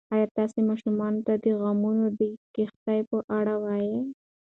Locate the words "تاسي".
0.37-0.61